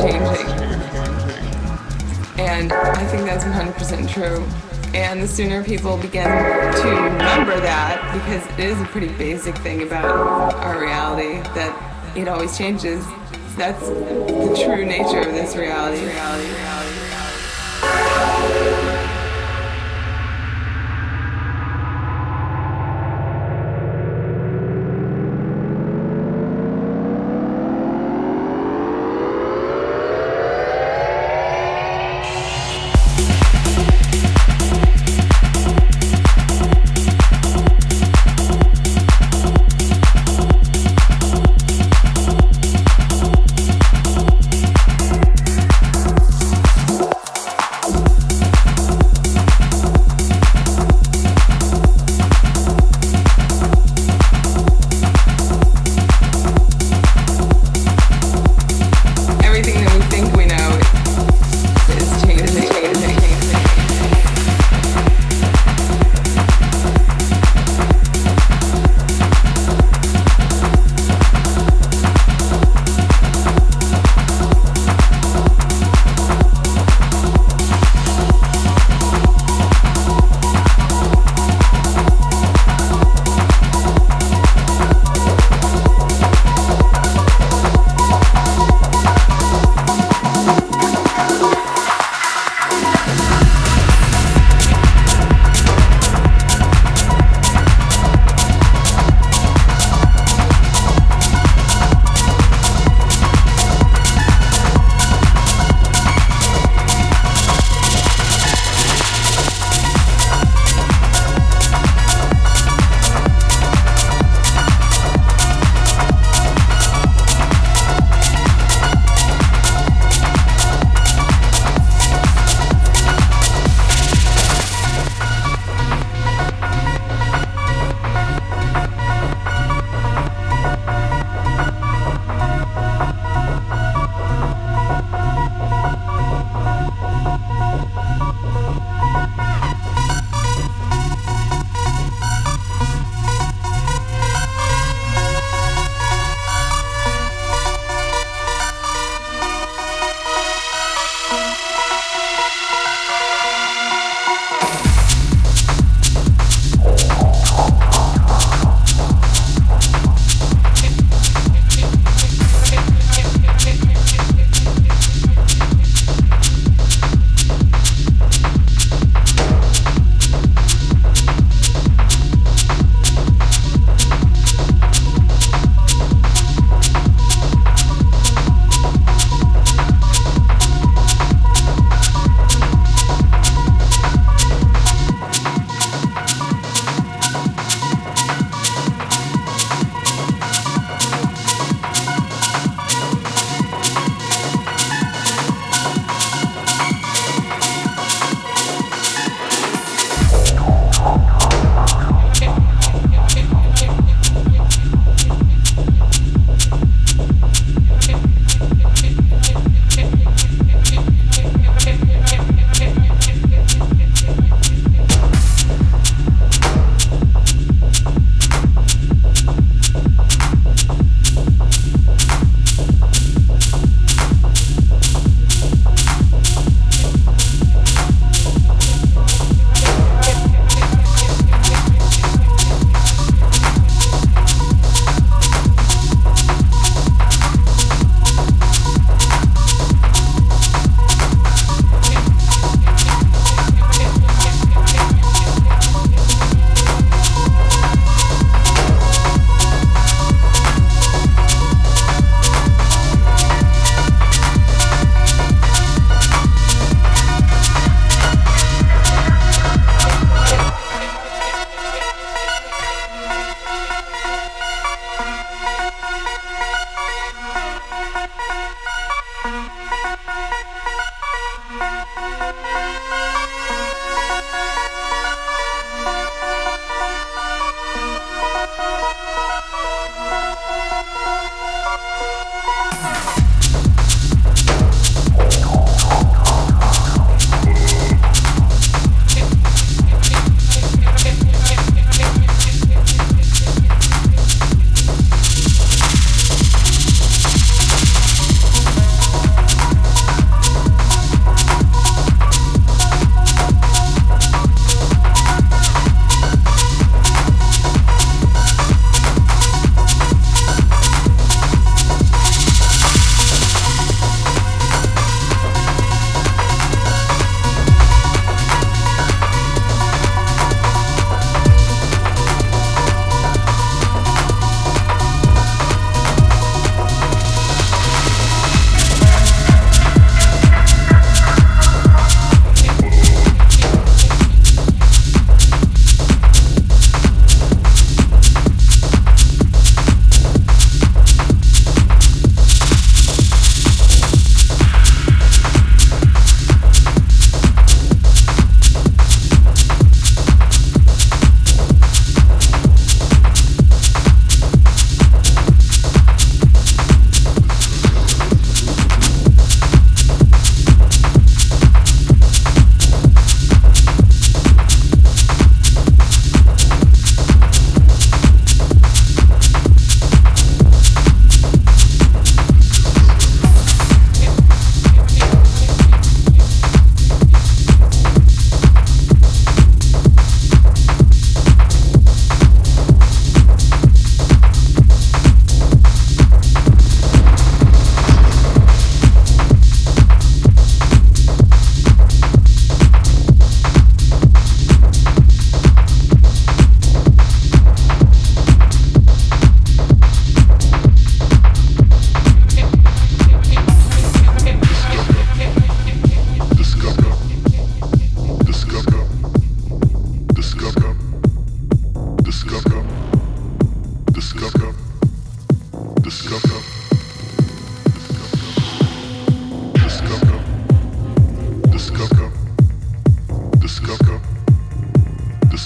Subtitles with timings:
[0.00, 0.46] changing.
[2.38, 4.44] And I think that's 100% true.
[4.94, 9.82] And the sooner people begin to remember that, because it is a pretty basic thing
[9.82, 13.04] about our reality, that it always changes.
[13.56, 16.06] That's the true nature of this reality.
[16.06, 16.46] reality,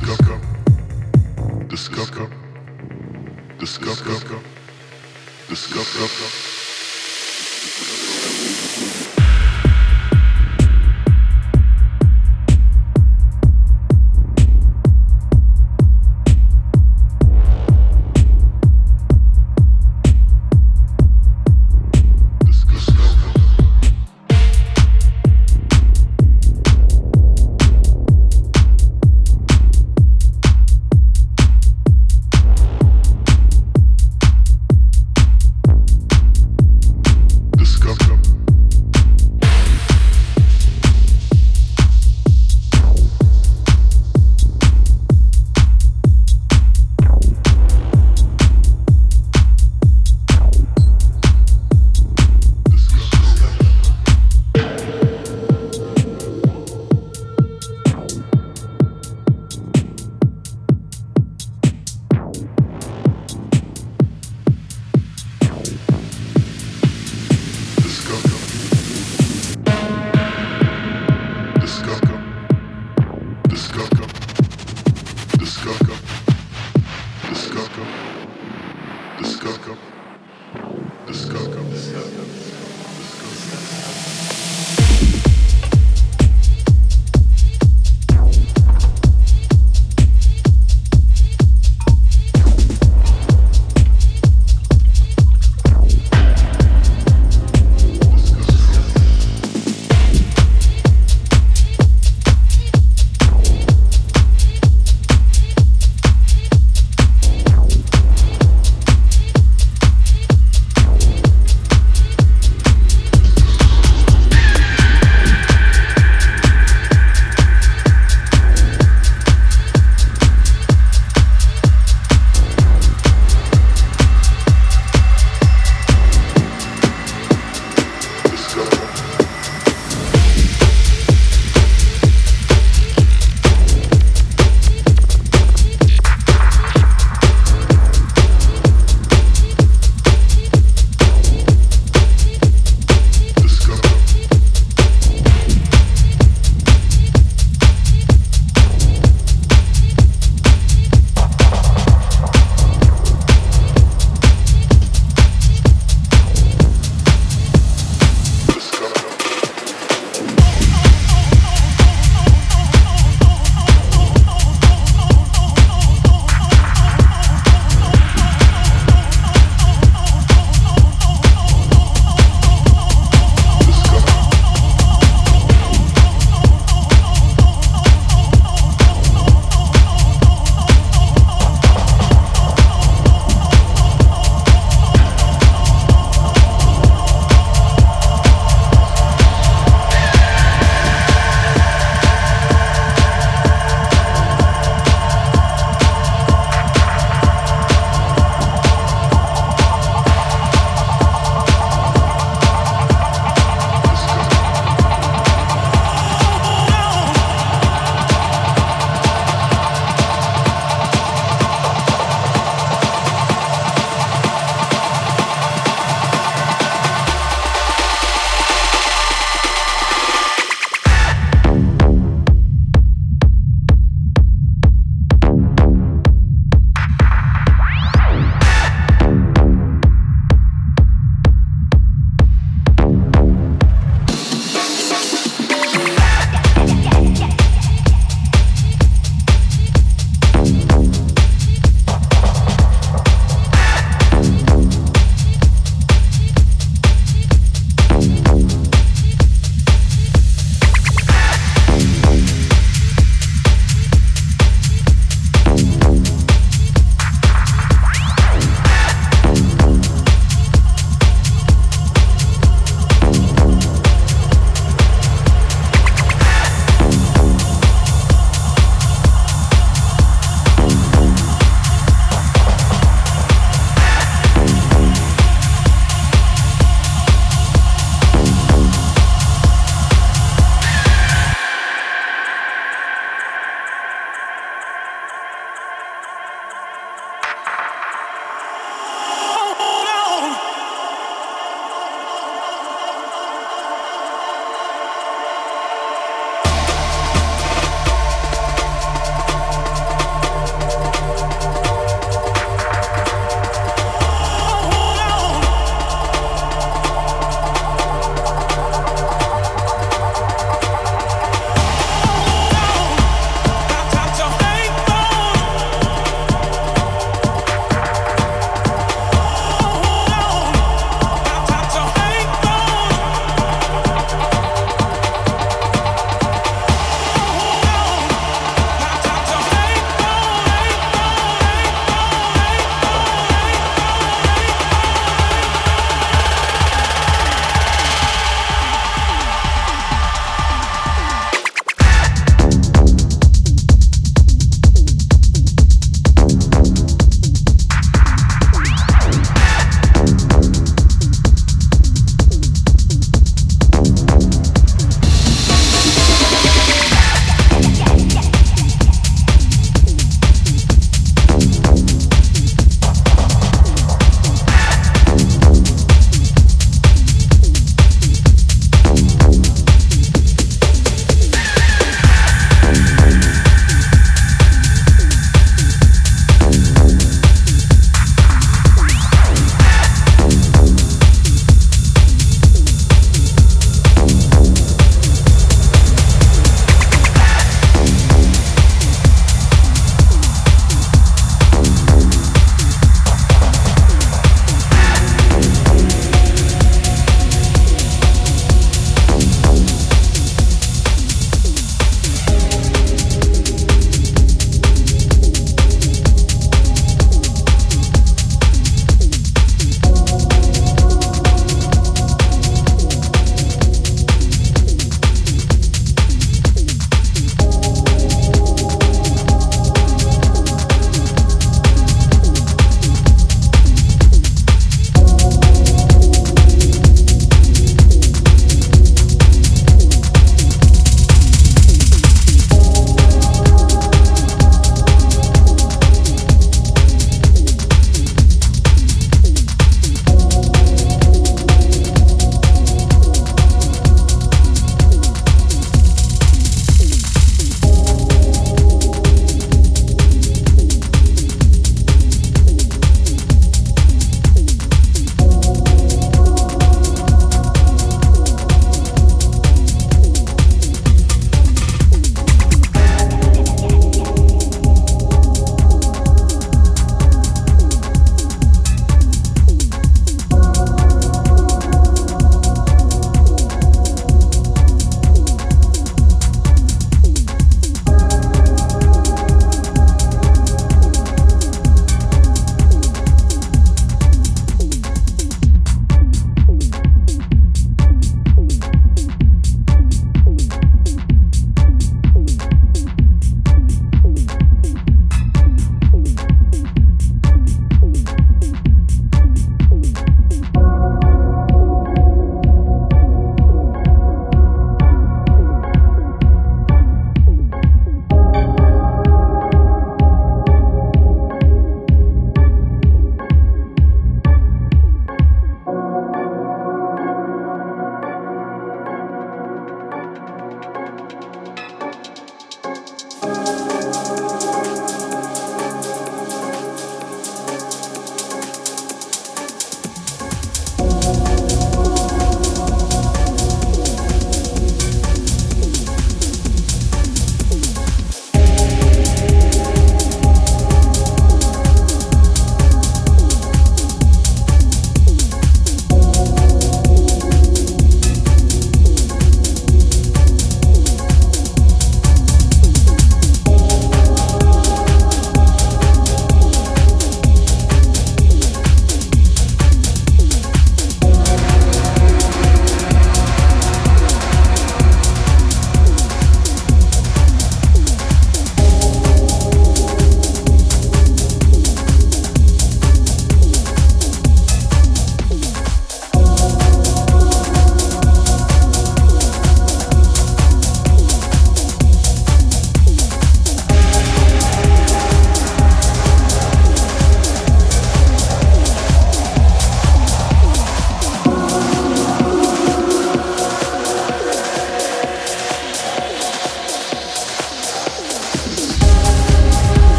[0.00, 0.40] discover,
[1.68, 2.30] discover,
[3.58, 4.42] discover, discover.
[5.48, 6.48] discover.